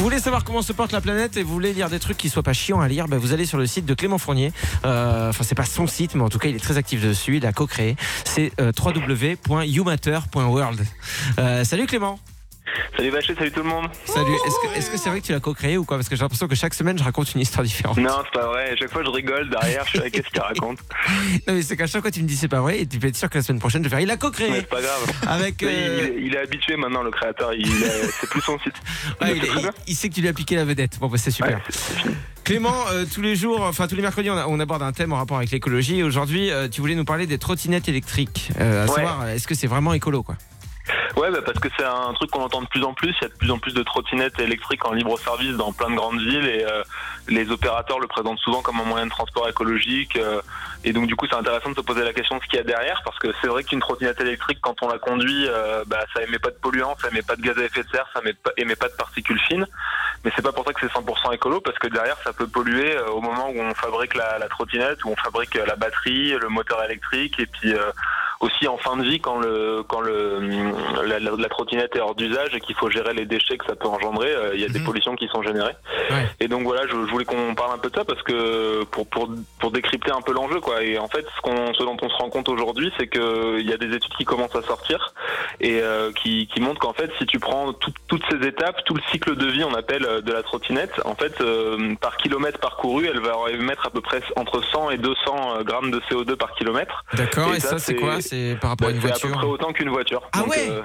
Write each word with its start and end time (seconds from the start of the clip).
voulez 0.00 0.18
savoir 0.18 0.44
comment 0.44 0.62
se 0.62 0.72
porte 0.72 0.92
la 0.92 1.00
planète 1.00 1.36
et 1.36 1.42
vous 1.42 1.52
voulez 1.52 1.72
lire 1.72 1.88
des 1.88 1.98
trucs 1.98 2.16
qui 2.16 2.28
soient 2.28 2.42
pas 2.42 2.52
chiants 2.52 2.80
à 2.80 2.88
lire, 2.88 3.08
bah, 3.08 3.18
vous 3.18 3.32
allez 3.32 3.46
sur 3.46 3.58
le 3.58 3.66
site 3.66 3.86
de 3.86 3.94
Clément 3.94 4.18
Fournier. 4.18 4.52
Euh, 4.84 5.30
Enfin, 5.30 5.44
c'est 5.44 5.54
pas 5.54 5.64
son 5.64 5.86
site, 5.86 6.14
mais 6.14 6.22
en 6.22 6.28
tout 6.28 6.38
cas, 6.38 6.48
il 6.48 6.56
est 6.56 6.60
très 6.60 6.76
actif 6.76 7.02
dessus. 7.02 7.36
Il 7.38 7.46
a 7.46 7.52
co-créé. 7.52 7.96
C'est 8.24 8.52
euh. 8.60 8.72
Euh, 11.38 11.64
salut 11.64 11.86
Clément. 11.86 12.18
Salut 12.96 13.10
Bachet, 13.10 13.34
salut 13.34 13.52
tout 13.52 13.62
le 13.62 13.68
monde. 13.68 13.86
Salut. 14.06 14.32
Est-ce 14.74 14.90
que 14.90 14.96
c'est 14.96 15.08
vrai 15.08 15.20
que 15.20 15.26
tu 15.26 15.32
l'as 15.32 15.40
co-créé 15.40 15.76
ou 15.78 15.84
quoi? 15.84 15.96
Parce 15.96 16.08
que 16.08 16.16
j'ai 16.16 16.22
l'impression 16.22 16.48
que 16.48 16.54
chaque 16.54 16.74
semaine, 16.74 16.98
je 16.98 17.04
raconte 17.04 17.34
une 17.34 17.40
histoire 17.40 17.62
différente. 17.64 17.96
Non, 17.98 18.10
c'est 18.24 18.38
pas 18.40 18.46
vrai. 18.48 18.70
À 18.72 18.76
chaque 18.76 18.90
fois, 18.90 19.02
je 19.04 19.10
rigole 19.10 19.48
derrière. 19.50 19.84
Je 19.84 19.90
suis 19.90 19.98
là, 19.98 20.10
qu'est-ce 20.10 20.28
qu'il 20.28 20.40
raconte 20.40 20.78
Non, 21.46 21.54
mais 21.54 21.62
c'est 21.62 21.76
qu'à 21.76 21.86
chaque 21.86 22.02
fois, 22.02 22.10
tu 22.10 22.22
me 22.22 22.28
dis 22.28 22.36
c'est 22.36 22.48
pas 22.48 22.60
vrai 22.60 22.80
et 22.80 22.86
tu 22.86 22.98
peux 22.98 23.06
être 23.08 23.16
sûr 23.16 23.30
que 23.30 23.38
la 23.38 23.42
semaine 23.42 23.60
prochaine, 23.60 23.82
je 23.84 23.88
vais 23.88 23.96
faire. 23.96 24.00
Il 24.00 24.10
a 24.10 24.16
co-créé. 24.16 24.50
C'est 24.52 24.68
pas 24.68 24.80
grave. 24.82 25.06
Avec. 25.28 25.62
Il, 25.62 25.68
euh, 25.68 26.08
il- 26.18 26.26
il 26.26 26.34
est 26.34 26.38
habitué 26.38 26.76
maintenant, 26.76 27.02
le 27.02 27.10
créateur. 27.10 27.52
C'est 28.20 28.28
plus 28.30 28.40
son 28.40 28.58
site. 28.58 28.74
ouais, 29.22 29.40
il, 29.86 29.94
sait 29.94 30.08
que 30.08 30.14
tu 30.14 30.20
lui 30.20 30.28
as 30.28 30.32
piqué 30.32 30.56
la 30.56 30.64
vedette. 30.64 30.98
Bon, 30.98 31.08
bah, 31.08 31.18
c'est 31.18 31.30
super. 31.30 31.60
Ouais. 32.04 32.12
Clément, 32.44 32.74
euh, 32.92 33.04
tous 33.12 33.22
les 33.22 33.36
jours, 33.36 33.62
enfin 33.62 33.86
tous 33.88 33.96
les 33.96 34.02
mercredis, 34.02 34.30
on, 34.30 34.36
a- 34.36 34.46
on 34.46 34.58
aborde 34.60 34.82
un 34.82 34.92
thème 34.92 35.12
en 35.12 35.16
rapport 35.16 35.36
avec 35.38 35.50
l'écologie. 35.50 36.02
Aujourd'hui, 36.02 36.50
euh, 36.50 36.68
tu 36.68 36.80
voulais 36.80 36.94
nous 36.94 37.04
parler 37.04 37.26
des 37.26 37.38
trottinettes 37.38 37.88
électriques. 37.88 38.50
À 38.58 38.64
Ouais. 38.64 38.86
savoir, 38.88 39.28
est-ce 39.28 39.46
que 39.46 39.54
c'est 39.54 39.66
vraiment 39.66 39.92
écolo, 39.94 40.22
quoi? 40.22 40.36
Ouais, 41.16 41.30
bah 41.30 41.38
parce 41.42 41.58
que 41.58 41.68
c'est 41.78 41.84
un 41.84 42.12
truc 42.12 42.30
qu'on 42.30 42.42
entend 42.42 42.60
de 42.60 42.66
plus 42.66 42.84
en 42.84 42.92
plus. 42.92 43.14
Il 43.20 43.22
y 43.22 43.24
a 43.24 43.28
de 43.28 43.34
plus 43.34 43.50
en 43.50 43.58
plus 43.58 43.72
de 43.72 43.82
trottinettes 43.82 44.38
électriques 44.38 44.84
en 44.84 44.92
libre 44.92 45.18
service 45.18 45.56
dans 45.56 45.72
plein 45.72 45.88
de 45.88 45.94
grandes 45.94 46.20
villes 46.20 46.46
et 46.46 46.62
euh, 46.64 46.82
les 47.28 47.50
opérateurs 47.50 47.98
le 47.98 48.06
présentent 48.06 48.38
souvent 48.38 48.60
comme 48.60 48.78
un 48.80 48.84
moyen 48.84 49.06
de 49.06 49.10
transport 49.10 49.48
écologique. 49.48 50.16
euh, 50.16 50.42
et 50.84 50.92
donc 50.92 51.06
du 51.06 51.16
coup, 51.16 51.26
c'est 51.26 51.36
intéressant 51.36 51.70
de 51.70 51.74
se 51.74 51.80
poser 51.80 52.04
la 52.04 52.12
question 52.12 52.36
de 52.36 52.42
ce 52.42 52.46
qu'il 52.48 52.58
y 52.58 52.60
a 52.60 52.64
derrière 52.64 53.00
parce 53.02 53.18
que 53.18 53.28
c'est 53.40 53.48
vrai 53.48 53.64
qu'une 53.64 53.80
trottinette 53.80 54.20
électrique, 54.20 54.58
quand 54.60 54.82
on 54.82 54.88
la 54.88 54.98
conduit, 54.98 55.46
euh, 55.48 55.84
bah, 55.86 56.04
ça 56.14 56.22
émet 56.22 56.38
pas 56.38 56.50
de 56.50 56.56
polluants, 56.56 56.96
ça 57.00 57.08
émet 57.08 57.22
pas 57.22 57.36
de 57.36 57.40
gaz 57.40 57.58
à 57.58 57.64
effet 57.64 57.82
de 57.82 57.88
serre, 57.88 58.06
ça 58.12 58.20
émet 58.20 58.34
pas, 58.34 58.50
émet 58.58 58.76
pas 58.76 58.88
de 58.88 58.94
particules 58.94 59.40
fines. 59.40 59.66
Mais 60.22 60.30
c'est 60.36 60.42
pas 60.42 60.52
pour 60.52 60.66
ça 60.66 60.74
que 60.74 60.80
c'est 60.80 60.92
100% 60.92 61.32
écolo 61.34 61.62
parce 61.62 61.78
que 61.78 61.86
derrière, 61.88 62.18
ça 62.24 62.34
peut 62.34 62.46
polluer 62.46 62.94
euh, 62.94 63.08
au 63.08 63.22
moment 63.22 63.48
où 63.48 63.58
on 63.58 63.74
fabrique 63.74 64.14
la, 64.14 64.38
la 64.38 64.48
trottinette, 64.48 65.02
où 65.04 65.10
on 65.10 65.16
fabrique 65.16 65.54
la 65.54 65.76
batterie, 65.76 66.32
le 66.32 66.48
moteur 66.50 66.84
électrique 66.84 67.40
et 67.40 67.46
puis 67.46 67.72
euh, 67.72 67.90
aussi 68.40 68.68
en 68.68 68.76
fin 68.76 68.96
de 68.96 69.02
vie 69.02 69.18
quand 69.20 69.38
le 69.38 69.82
quand 69.88 70.00
le 70.00 70.40
la, 71.06 71.18
la- 71.18 71.30
la 71.36 71.48
trottinette 71.48 71.96
est 71.96 72.00
hors 72.00 72.14
d'usage 72.14 72.54
et 72.54 72.60
qu'il 72.60 72.74
faut 72.76 72.90
gérer 72.90 73.14
les 73.14 73.24
déchets 73.24 73.56
que 73.56 73.64
ça 73.66 73.74
peut 73.76 73.88
engendrer, 73.88 74.30
euh, 74.30 74.54
il 74.54 74.60
y 74.60 74.64
a 74.64 74.68
des 74.68 74.78
Mhm. 74.80 74.84
pollutions 74.84 75.16
qui 75.16 75.26
sont 75.28 75.42
générées. 75.42 75.74
Ouais. 76.10 76.26
Et 76.40 76.48
donc 76.48 76.62
voilà, 76.64 76.82
je, 76.86 76.90
je 76.92 77.10
voulais 77.10 77.24
qu'on 77.24 77.54
parle 77.54 77.72
un 77.74 77.78
peu 77.78 77.88
de 77.90 77.96
ça 77.96 78.04
parce 78.04 78.22
que 78.22 78.84
pour 78.84 79.08
pour 79.08 79.28
pour 79.58 79.70
décrypter 79.70 80.10
un 80.12 80.20
peu 80.20 80.32
l'enjeu 80.32 80.60
quoi. 80.60 80.82
Et 80.82 80.98
en 80.98 81.08
fait, 81.08 81.24
ce 81.36 81.40
qu'on 81.40 81.72
ce 81.74 81.82
dont 81.82 81.96
on 82.02 82.08
se 82.10 82.14
rend 82.16 82.28
compte 82.30 82.48
aujourd'hui, 82.48 82.92
c'est 82.98 83.06
que 83.06 83.58
il 83.58 83.68
y 83.68 83.72
a 83.72 83.76
des 83.78 83.94
études 83.94 84.12
qui 84.18 84.24
commencent 84.24 84.54
à 84.56 84.62
sortir 84.62 85.14
et 85.60 85.80
euh, 85.80 86.12
qui 86.12 86.46
qui 86.52 86.60
montrent 86.60 86.80
qu'en 86.80 86.92
fait, 86.92 87.10
si 87.18 87.26
tu 87.26 87.38
prends 87.38 87.72
tout- 87.72 87.92
toutes 88.08 88.22
ces 88.30 88.46
étapes, 88.46 88.84
tout 88.84 88.94
le 88.94 89.02
cycle 89.10 89.34
de 89.36 89.46
vie, 89.46 89.64
on 89.64 89.74
appelle 89.74 90.04
euh, 90.04 90.20
de 90.20 90.32
la 90.32 90.42
trottinette, 90.42 91.00
en 91.04 91.14
fait, 91.14 91.40
euh, 91.40 91.94
par 92.00 92.16
kilomètre 92.18 92.58
parcouru, 92.58 93.06
elle 93.06 93.20
va 93.20 93.34
émettre 93.50 93.86
à 93.86 93.90
peu 93.90 94.00
près 94.02 94.20
entre 94.36 94.62
100 94.72 94.90
et 94.90 94.98
200 94.98 95.62
grammes 95.62 95.90
de 95.90 96.00
CO2 96.10 96.36
par 96.36 96.52
kilomètre. 96.54 97.04
D'accord. 97.14 97.52
Et 97.54 97.56
Et, 97.56 97.60
ça, 97.60 97.70
ça, 97.70 97.78
c'est- 97.78 97.94
quoi? 97.96 98.20
C'est 98.26 98.56
par 98.60 98.70
rapport 98.70 98.88
Bah, 98.88 98.92
à 98.92 98.96
une 98.96 99.00
c'est 99.00 99.08
à 99.08 99.12
peu 99.14 99.18
près 99.20 99.28
voiture 99.30 99.48
autant 99.48 99.72
qu'une 99.72 99.88
voiture. 99.90 100.22
Ah 100.32 100.40
Donc, 100.40 100.48
ouais 100.50 100.68
euh, 100.70 100.82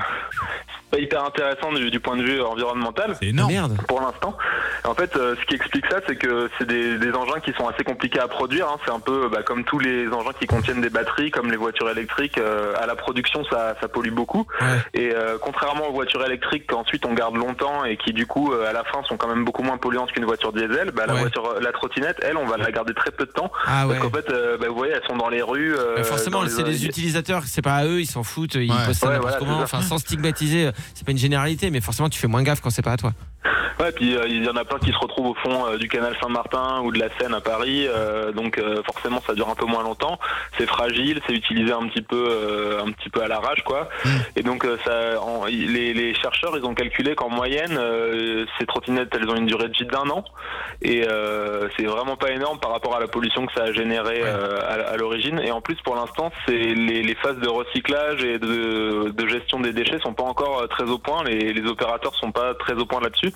pas 0.91 0.99
hyper 0.99 1.23
intéressant 1.25 1.71
du, 1.73 1.89
du 1.89 1.99
point 1.99 2.17
de 2.17 2.23
vue 2.23 2.41
environnemental 2.41 3.15
C'est 3.19 3.27
énorme. 3.27 3.51
Merde. 3.51 3.77
pour 3.87 4.01
l'instant. 4.01 4.37
En 4.83 4.93
fait, 4.93 5.15
euh, 5.15 5.35
ce 5.39 5.45
qui 5.45 5.55
explique 5.55 5.85
ça, 5.89 5.99
c'est 6.07 6.15
que 6.15 6.49
c'est 6.57 6.67
des, 6.67 6.97
des 6.97 7.11
engins 7.13 7.39
qui 7.39 7.53
sont 7.53 7.67
assez 7.67 7.83
compliqués 7.83 8.19
à 8.19 8.27
produire. 8.27 8.67
hein. 8.67 8.77
C'est 8.85 8.91
un 8.91 8.99
peu 8.99 9.29
bah, 9.31 9.43
comme 9.43 9.63
tous 9.63 9.79
les 9.79 10.07
engins 10.09 10.33
qui 10.39 10.47
contiennent 10.47 10.81
des 10.81 10.89
batteries, 10.89 11.31
comme 11.31 11.49
les 11.51 11.57
voitures 11.57 11.89
électriques. 11.89 12.37
euh, 12.37 12.73
à 12.81 12.85
la 12.85 12.95
production, 12.95 13.43
ça, 13.45 13.75
ça 13.81 13.87
pollue 13.87 14.11
beaucoup. 14.11 14.45
Ouais. 14.59 14.67
Et 14.93 15.15
euh, 15.15 15.37
contrairement 15.41 15.87
aux 15.89 15.93
voitures 15.93 16.25
électriques 16.25 16.67
qu'ensuite 16.67 17.05
on 17.05 17.13
garde 17.13 17.35
longtemps 17.35 17.85
et 17.85 17.97
qui 17.97 18.11
du 18.13 18.25
coup 18.25 18.51
euh, 18.53 18.69
à 18.69 18.73
la 18.73 18.83
fin 18.83 19.03
sont 19.03 19.17
quand 19.17 19.27
même 19.27 19.45
beaucoup 19.45 19.63
moins 19.63 19.77
polluantes 19.77 20.11
qu'une 20.11 20.25
voiture 20.25 20.51
diesel, 20.53 20.91
bah, 20.91 21.05
la 21.07 21.13
Ouais. 21.13 21.19
voiture, 21.21 21.55
la 21.61 21.71
trottinette, 21.71 22.17
elle, 22.21 22.37
on 22.37 22.45
va 22.45 22.57
la 22.57 22.71
garder 22.71 22.93
très 22.93 23.11
peu 23.11 23.25
de 23.25 23.31
temps. 23.31 23.51
Ah 23.65 23.87
ouais. 23.87 23.95
Parce 23.97 24.07
qu'en 24.09 24.17
fait, 24.17 24.29
euh, 24.31 24.57
bah, 24.57 24.67
vous 24.69 24.75
voyez, 24.75 24.93
elles 24.93 25.07
sont 25.07 25.17
dans 25.17 25.29
les 25.29 25.41
rues. 25.41 25.75
euh, 25.75 25.95
Mais 25.97 26.03
forcément, 26.03 26.45
c'est 26.47 26.63
les 26.63 26.83
euh, 26.85 26.87
utilisateurs, 26.89 27.43
c'est 27.45 27.61
pas 27.61 27.75
à 27.75 27.85
eux, 27.85 27.99
ils 28.01 28.05
s'en 28.07 28.23
foutent, 28.23 28.55
ils 28.55 28.71
Ouais. 28.71 28.77
postent 28.85 29.01
ça 29.01 29.09
Ouais, 29.09 29.19
voilà, 29.19 29.37
comment. 29.37 29.59
Enfin, 29.61 29.81
sans 29.81 29.97
stigmatiser, 29.99 30.67
euh, 30.67 30.71
c'est 30.93 31.05
pas 31.05 31.11
une 31.11 31.17
généralité, 31.17 31.69
mais 31.71 31.81
forcément, 31.81 32.09
tu 32.09 32.19
fais 32.19 32.27
moins 32.27 32.43
gaffe 32.43 32.61
quand 32.61 32.69
c'est 32.69 32.81
pas 32.81 32.93
à 32.93 32.97
toi. 32.97 33.13
Ouais, 33.79 33.91
puis 33.91 34.15
euh, 34.15 34.23
il 34.27 34.43
y 34.45 34.49
en 34.49 34.55
a 34.55 34.65
plein 34.65 34.79
qui 34.79 34.91
se 34.91 34.97
retrouvent 34.97 35.27
au 35.27 35.35
fond 35.35 35.65
euh, 35.67 35.77
du 35.77 35.87
canal 35.87 36.15
Saint-Martin 36.21 36.81
ou 36.83 36.91
de 36.91 36.99
la 36.99 37.07
Seine 37.17 37.33
à 37.33 37.41
Paris, 37.41 37.87
euh, 37.87 38.31
donc 38.31 38.57
euh, 38.57 38.81
forcément 38.83 39.21
ça 39.25 39.33
dure 39.33 39.49
un 39.49 39.55
peu 39.55 39.65
moins 39.65 39.83
longtemps. 39.83 40.19
C'est 40.57 40.67
fragile, 40.67 41.19
c'est 41.27 41.33
utilisé 41.33 41.71
un 41.71 41.87
petit 41.87 42.01
peu, 42.01 42.27
euh, 42.29 42.81
un 42.83 42.91
petit 42.91 43.09
peu 43.09 43.21
à 43.21 43.27
l'arrache, 43.27 43.63
quoi. 43.63 43.89
Et 44.35 44.43
donc 44.43 44.65
euh, 44.65 44.77
ça, 44.85 45.21
en- 45.21 45.45
les, 45.45 45.93
les 45.93 46.13
chercheurs, 46.15 46.55
ils 46.57 46.65
ont 46.65 46.73
calculé 46.75 47.15
qu'en 47.15 47.29
moyenne, 47.29 47.77
euh, 47.77 48.45
ces 48.59 48.65
trottinettes, 48.65 49.09
elles 49.15 49.29
ont 49.29 49.35
une 49.35 49.45
durée 49.47 49.67
de 49.69 49.73
vie 49.77 49.85
d'un 49.85 50.09
an, 50.09 50.23
et 50.81 51.05
euh, 51.07 51.67
c'est 51.77 51.85
vraiment 51.85 52.15
pas 52.17 52.31
énorme 52.31 52.59
par 52.59 52.71
rapport 52.71 52.95
à 52.95 52.99
la 52.99 53.07
pollution 53.07 53.45
que 53.45 53.53
ça 53.53 53.63
a 53.63 53.71
généré 53.71 54.01
Ouais. 54.21 54.21
euh, 54.25 54.59
à, 54.61 54.91
à 54.93 54.97
l'origine. 54.97 55.39
Et 55.39 55.51
en 55.51 55.61
plus, 55.61 55.75
pour 55.83 55.95
l'instant, 55.95 56.31
c'est 56.45 56.51
les, 56.57 57.01
les 57.03 57.15
phases 57.15 57.37
de 57.37 57.47
recyclage 57.47 58.23
et 58.23 58.39
de, 58.39 59.09
de 59.09 59.27
gestion 59.27 59.59
des 59.59 59.71
déchets 59.73 59.99
sont 59.99 60.13
pas 60.13 60.23
encore 60.23 60.67
très 60.69 60.83
au 60.83 60.97
point. 60.97 61.23
Les, 61.23 61.53
les 61.53 61.65
opérateurs 61.69 62.13
sont 62.15 62.31
pas 62.31 62.53
très 62.55 62.73
au 62.73 62.85
point 62.85 62.99
là-dessus. 62.99 63.31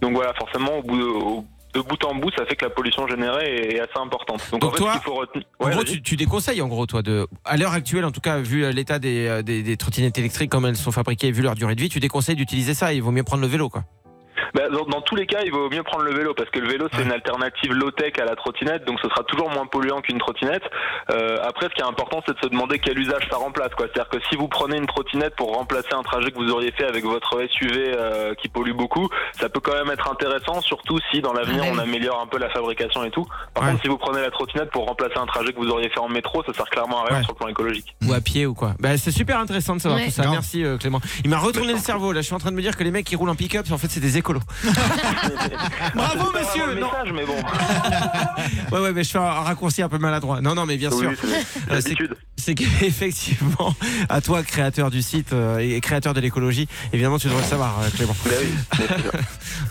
Donc 0.00 0.14
voilà, 0.14 0.32
forcément, 0.34 0.78
au 0.78 0.82
bout 0.82 0.96
de, 0.98 1.02
au- 1.04 1.44
de 1.74 1.80
bout 1.80 2.02
en 2.04 2.14
bout, 2.14 2.30
ça 2.36 2.46
fait 2.46 2.56
que 2.56 2.64
la 2.64 2.70
pollution 2.70 3.06
générée 3.06 3.44
est, 3.56 3.74
est 3.76 3.80
assez 3.80 3.98
importante. 3.98 4.40
Donc, 4.50 4.60
Donc 4.62 4.70
en 4.70 4.72
fait, 4.74 4.78
toi, 4.82 5.00
faut 5.04 5.14
retenir. 5.14 5.44
En 5.60 5.68
gros, 5.68 5.84
tu, 5.84 6.00
tu 6.02 6.16
déconseilles, 6.16 6.62
en 6.62 6.68
gros, 6.68 6.86
toi, 6.86 7.02
de, 7.02 7.26
à 7.44 7.56
l'heure 7.58 7.72
actuelle, 7.72 8.04
en 8.06 8.10
tout 8.10 8.22
cas, 8.22 8.38
vu 8.38 8.64
euh, 8.64 8.72
l'état 8.72 8.98
des, 8.98 9.26
euh, 9.26 9.42
des, 9.42 9.62
des 9.62 9.76
trottinettes 9.76 10.16
électriques, 10.18 10.50
comme 10.50 10.64
elles 10.66 10.76
sont 10.76 10.92
fabriquées, 10.92 11.30
vu 11.30 11.42
leur 11.42 11.54
durée 11.54 11.74
de 11.74 11.80
vie, 11.82 11.90
tu 11.90 12.00
déconseilles 12.00 12.36
d'utiliser 12.36 12.72
ça. 12.72 12.94
Il 12.94 13.02
vaut 13.02 13.10
mieux 13.10 13.22
prendre 13.22 13.42
le 13.42 13.48
vélo, 13.48 13.68
quoi. 13.68 13.84
Bah, 14.54 14.68
dans, 14.70 14.84
dans 14.84 15.00
tous 15.02 15.16
les 15.16 15.26
cas, 15.26 15.40
il 15.44 15.50
vaut 15.52 15.68
mieux 15.70 15.82
prendre 15.82 16.04
le 16.04 16.12
vélo 16.14 16.34
parce 16.34 16.50
que 16.50 16.58
le 16.58 16.68
vélo 16.68 16.86
c'est 16.92 16.98
Ouais. 16.98 17.04
une 17.04 17.12
alternative 17.12 17.72
low-tech 17.72 18.12
à 18.20 18.24
la 18.24 18.34
trottinette, 18.36 18.84
donc 18.84 18.98
ce 19.02 19.08
sera 19.08 19.22
toujours 19.24 19.50
moins 19.50 19.66
polluant 19.66 20.00
qu'une 20.00 20.18
trottinette. 20.18 20.62
Euh, 21.10 21.36
après, 21.42 21.66
ce 21.66 21.74
qui 21.74 21.80
est 21.80 21.84
important, 21.86 22.22
c'est 22.26 22.34
de 22.34 22.40
se 22.40 22.48
demander 22.48 22.78
quel 22.78 22.98
usage 22.98 23.26
ça 23.30 23.36
remplace. 23.36 23.70
quoi. 23.76 23.86
C'est-à-dire 23.92 24.08
que 24.10 24.18
si 24.28 24.36
vous 24.36 24.48
prenez 24.48 24.76
une 24.76 24.86
trottinette 24.86 25.34
pour 25.36 25.54
remplacer 25.54 25.92
un 25.92 26.02
trajet 26.02 26.30
que 26.30 26.36
vous 26.38 26.50
auriez 26.50 26.72
fait 26.72 26.84
avec 26.84 27.04
votre 27.04 27.38
SUV 27.50 27.92
euh, 27.96 28.34
qui 28.34 28.48
pollue 28.48 28.72
beaucoup, 28.72 29.08
ça 29.38 29.48
peut 29.48 29.60
quand 29.60 29.74
même 29.74 29.90
être 29.90 30.10
intéressant, 30.10 30.60
surtout 30.60 30.98
si 31.10 31.20
dans 31.20 31.32
l'avenir 31.32 31.62
Ouais. 31.62 31.70
on 31.74 31.78
améliore 31.78 32.20
un 32.20 32.26
peu 32.26 32.38
la 32.38 32.48
fabrication 32.50 33.04
et 33.04 33.10
tout. 33.10 33.26
Par 33.54 33.64
Ouais. 33.64 33.70
contre, 33.70 33.82
si 33.82 33.88
vous 33.88 33.98
prenez 33.98 34.20
la 34.20 34.30
trottinette 34.30 34.70
pour 34.70 34.86
remplacer 34.86 35.18
un 35.18 35.26
trajet 35.26 35.52
que 35.52 35.58
vous 35.58 35.68
auriez 35.70 35.88
fait 35.90 36.00
en 36.00 36.08
métro, 36.08 36.42
ça 36.44 36.52
sert 36.52 36.66
clairement 36.66 37.02
à 37.04 37.08
rien 37.08 37.18
Ouais. 37.18 37.22
sur 37.24 37.32
le 37.32 37.38
plan 37.38 37.48
écologique. 37.48 37.94
Ou 38.06 38.12
à 38.12 38.20
pied 38.20 38.46
ou 38.46 38.54
quoi. 38.54 38.74
Bah, 38.78 38.96
c'est 38.96 39.10
super 39.10 39.38
intéressant 39.38 39.76
de 39.76 39.80
savoir 39.80 40.00
Ouais. 40.00 40.06
tout 40.06 40.12
ça. 40.12 40.24
Non. 40.24 40.32
Merci, 40.32 40.64
euh, 40.64 40.76
Clément. 40.78 41.00
Il 41.24 41.30
m'a 41.30 41.38
retourné 41.38 41.72
le 41.72 41.78
cerveau. 41.78 42.12
Là, 42.12 42.20
je 42.20 42.26
suis 42.26 42.34
en 42.34 42.38
train 42.38 42.50
de 42.50 42.56
me 42.56 42.62
dire 42.62 42.76
que 42.76 42.84
les 42.84 42.90
mecs 42.90 43.06
qui 43.06 43.16
roulent 43.16 43.30
en 43.30 43.34
pick-up, 43.34 43.66
en 43.72 43.78
fait, 43.78 43.88
c'est 43.88 44.00
des 44.00 44.16
écolos. 44.18 44.37
Bravo, 45.94 46.32
monsieur. 46.32 46.74
Non. 46.80 46.86
message, 46.86 47.12
mais 47.14 47.24
bon. 47.24 47.36
Ouais, 48.72 48.80
ouais, 48.80 48.92
mais 48.92 49.02
je 49.04 49.10
fais 49.10 49.18
un 49.18 49.22
raccourci 49.22 49.82
un 49.82 49.88
peu 49.88 49.98
maladroit. 49.98 50.40
Non, 50.40 50.54
non, 50.54 50.66
mais 50.66 50.76
bien 50.76 50.90
sûr. 50.90 51.10
Oui, 51.10 51.16
c'est- 51.80 52.50
Euh, 52.50 52.54
qu'effectivement, 52.54 53.74
à 54.08 54.20
toi, 54.20 54.42
créateur 54.42 54.90
du 54.90 55.02
site 55.02 55.32
euh, 55.32 55.58
et 55.58 55.80
créateur 55.80 56.14
de 56.14 56.20
l'écologie, 56.20 56.66
évidemment, 56.92 57.18
tu 57.18 57.26
devrais 57.28 57.42
le 57.42 57.48
savoir, 57.48 57.80
euh, 57.80 57.88
Clément. 57.94 58.14
Bah 58.24 58.30
oui, 58.40 58.48
bien 58.86 58.96
sûr. 58.98 59.12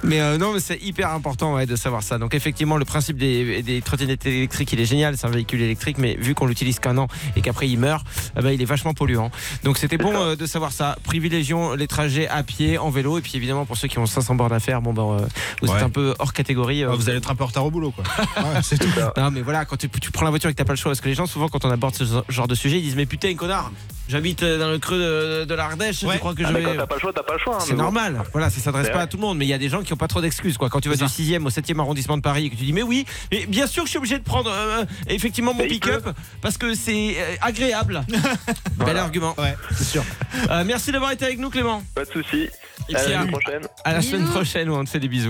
Mais 0.03 0.19
euh, 0.19 0.37
non, 0.37 0.53
mais 0.53 0.59
c'est 0.59 0.81
hyper 0.81 1.11
important 1.11 1.55
ouais, 1.55 1.65
de 1.65 1.75
savoir 1.75 2.03
ça. 2.03 2.17
Donc 2.17 2.33
effectivement, 2.35 2.77
le 2.77 2.85
principe 2.85 3.17
des, 3.17 3.61
des 3.63 3.81
trottinettes 3.81 4.25
électriques, 4.25 4.71
il 4.73 4.79
est 4.79 4.85
génial. 4.85 5.17
C'est 5.17 5.27
un 5.27 5.31
véhicule 5.31 5.61
électrique, 5.61 5.97
mais 5.97 6.15
vu 6.19 6.35
qu'on 6.35 6.45
l'utilise 6.45 6.79
qu'un 6.79 6.97
an 6.97 7.07
et 7.35 7.41
qu'après 7.41 7.67
il 7.67 7.77
meurt, 7.79 8.05
eh 8.37 8.41
ben, 8.41 8.51
il 8.51 8.61
est 8.61 8.65
vachement 8.65 8.93
polluant. 8.93 9.31
Donc 9.63 9.77
c'était 9.77 9.97
bon 9.97 10.13
euh, 10.15 10.35
de 10.35 10.45
savoir 10.45 10.71
ça. 10.71 10.97
Privilégions 11.03 11.73
les 11.73 11.87
trajets 11.87 12.27
à 12.27 12.43
pied, 12.43 12.77
en 12.77 12.89
vélo, 12.89 13.17
et 13.17 13.21
puis 13.21 13.33
évidemment 13.35 13.65
pour 13.65 13.77
ceux 13.77 13.87
qui 13.87 13.97
ont 13.99 14.05
500 14.05 14.35
bornes 14.35 14.53
à 14.57 14.59
faire, 14.59 14.81
bon 14.81 14.93
ben 14.93 15.03
euh, 15.21 15.27
vous 15.61 15.69
Ouais. 15.71 15.77
êtes 15.77 15.83
un 15.83 15.89
peu 15.89 16.13
hors 16.19 16.33
catégorie. 16.33 16.83
euh, 16.83 16.89
Ah, 16.91 16.95
vous 16.95 17.07
allez 17.09 17.17
être 17.19 17.31
un 17.31 17.35
peu 17.35 17.43
en 17.43 17.47
retard 17.47 17.65
au 17.65 17.71
boulot, 17.71 17.91
quoi. 17.91 18.03
Ouais, 18.37 18.59
c'est 18.63 18.77
tout. 18.77 18.87
non 19.17 19.31
mais 19.31 19.41
voilà, 19.41 19.65
quand 19.65 19.77
tu, 19.77 19.89
tu 19.89 20.11
prends 20.11 20.25
la 20.25 20.29
voiture 20.31 20.49
et 20.49 20.53
que 20.53 20.57
t'as 20.57 20.65
pas 20.65 20.73
le 20.73 20.77
choix, 20.77 20.91
parce 20.91 21.01
que 21.01 21.07
les 21.09 21.15
gens 21.15 21.25
souvent 21.25 21.47
quand 21.47 21.63
on 21.65 21.71
aborde 21.71 21.95
ce 21.95 22.03
genre 22.29 22.47
de 22.47 22.55
sujet, 22.55 22.77
ils 22.77 22.83
disent 22.83 22.95
mais 22.95 23.05
putain 23.05 23.33
connard, 23.35 23.71
j'habite 24.09 24.43
euh, 24.43 24.59
dans 24.59 24.69
le 24.69 24.79
creux 24.79 24.97
de, 24.99 25.45
de 25.45 25.53
l'Ardèche, 25.55 26.03
Ouais. 26.03 26.13
tu 26.13 26.19
crois 26.19 26.33
que 26.35 26.43
Ah, 26.43 26.49
je 26.49 26.53
mais 26.53 26.59
vais... 26.59 26.65
quand 26.65 26.77
t'as 26.77 26.87
pas 26.87 26.95
le 26.95 27.01
choix, 27.01 27.13
t'as 27.13 27.23
pas 27.23 27.33
le 27.33 27.39
choix. 27.39 27.55
hein, 27.55 27.59
C'est 27.65 27.73
bon. 27.73 27.83
normal. 27.83 28.21
Voilà, 28.33 28.49
ça 28.49 28.59
s'adresse 28.59 28.87
pas 28.87 28.93
vrai. 28.93 29.03
à 29.03 29.07
tout 29.07 29.17
le 29.17 29.21
monde, 29.21 29.37
mais 29.37 29.45
il 29.45 29.49
y 29.49 29.53
a 29.53 29.57
des 29.57 29.69
gens 29.69 29.81
qui 29.83 29.93
ont 29.93 29.97
pas 29.97 30.07
trop 30.07 30.21
d'excuses 30.21 30.57
quoi. 30.57 30.69
Quand 30.69 30.79
tu 30.81 30.89
vas 30.89 30.95
du 30.95 31.01
ça. 31.01 31.05
6e 31.07 31.45
au 31.45 31.49
7e 31.49 31.79
arrondissement 31.79 32.17
de 32.17 32.21
Paris 32.21 32.45
et 32.45 32.49
que 32.49 32.55
tu 32.55 32.63
dis 32.63 32.73
mais 32.73 32.83
oui, 32.83 33.05
mais 33.31 33.45
bien 33.45 33.67
sûr 33.67 33.83
que 33.83 33.87
je 33.87 33.91
suis 33.91 33.97
obligé 33.99 34.17
de 34.17 34.23
prendre 34.23 34.49
euh, 34.51 34.85
effectivement 35.07 35.53
mon 35.53 35.65
pick-up 35.67 36.07
parce 36.41 36.57
que 36.57 36.73
c'est 36.73 37.15
euh, 37.17 37.35
agréable. 37.41 38.03
Bel 38.85 38.97
argument. 38.97 39.35
Ouais, 39.37 39.55
c'est 39.75 39.83
sûr. 39.83 40.03
Euh, 40.49 40.63
merci 40.65 40.91
d'avoir 40.91 41.11
été 41.11 41.25
avec 41.25 41.39
nous 41.39 41.49
Clément. 41.49 41.83
Pas 41.95 42.05
de 42.05 42.11
soucis. 42.11 42.49
Et 42.89 42.95
À 42.95 42.99
puis 43.03 43.11
la 43.11 43.19
à, 43.19 43.21
semaine 43.23 43.31
prochaine. 43.31 43.61
à 43.83 43.93
la 43.93 44.01
semaine 44.01 44.25
prochaine 44.27 44.45
où 44.55 44.73
on 44.73 44.83
te 44.83 44.89
fait 44.89 44.99
des 44.99 45.07
bisous. 45.07 45.25